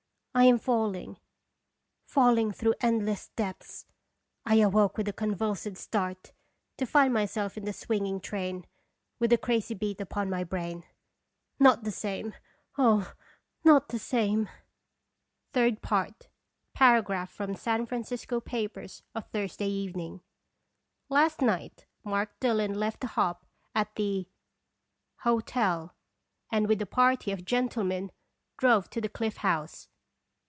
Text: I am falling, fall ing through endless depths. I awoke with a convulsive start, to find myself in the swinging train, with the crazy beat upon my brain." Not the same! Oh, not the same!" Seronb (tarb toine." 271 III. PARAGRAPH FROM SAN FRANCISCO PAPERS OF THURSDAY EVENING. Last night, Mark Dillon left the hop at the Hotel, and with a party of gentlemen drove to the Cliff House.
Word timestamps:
I 0.33 0.45
am 0.45 0.59
falling, 0.59 1.17
fall 2.05 2.37
ing 2.37 2.53
through 2.53 2.75
endless 2.79 3.27
depths. 3.35 3.85
I 4.45 4.55
awoke 4.61 4.95
with 4.95 5.09
a 5.09 5.13
convulsive 5.13 5.77
start, 5.77 6.31
to 6.77 6.85
find 6.85 7.13
myself 7.13 7.57
in 7.57 7.65
the 7.65 7.73
swinging 7.73 8.21
train, 8.21 8.65
with 9.19 9.29
the 9.31 9.37
crazy 9.37 9.73
beat 9.73 9.99
upon 9.99 10.29
my 10.29 10.45
brain." 10.45 10.85
Not 11.59 11.83
the 11.83 11.91
same! 11.91 12.33
Oh, 12.77 13.13
not 13.65 13.89
the 13.89 13.99
same!" 13.99 14.47
Seronb 15.53 15.81
(tarb 15.81 15.81
toine." 15.81 16.13
271 16.13 16.13
III. 16.13 16.15
PARAGRAPH 16.75 17.29
FROM 17.29 17.55
SAN 17.55 17.85
FRANCISCO 17.87 18.39
PAPERS 18.39 19.03
OF 19.13 19.27
THURSDAY 19.31 19.67
EVENING. 19.69 20.21
Last 21.09 21.41
night, 21.41 21.85
Mark 22.05 22.39
Dillon 22.39 22.75
left 22.75 23.01
the 23.01 23.07
hop 23.07 23.45
at 23.75 23.93
the 23.95 24.29
Hotel, 25.23 25.93
and 26.49 26.69
with 26.69 26.81
a 26.81 26.85
party 26.85 27.31
of 27.33 27.43
gentlemen 27.43 28.13
drove 28.57 28.89
to 28.91 29.01
the 29.01 29.09
Cliff 29.09 29.35
House. 29.35 29.89